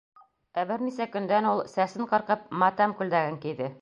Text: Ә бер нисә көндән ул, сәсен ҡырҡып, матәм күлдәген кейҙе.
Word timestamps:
Ә 0.61 0.61
бер 0.69 0.83
нисә 0.85 1.07
көндән 1.15 1.49
ул, 1.51 1.61
сәсен 1.73 2.09
ҡырҡып, 2.15 2.49
матәм 2.65 2.97
күлдәген 3.03 3.39
кейҙе. 3.45 3.69